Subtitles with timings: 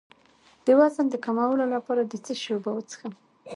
[0.65, 3.13] د وزن د کمولو لپاره د څه شي اوبه وڅښم؟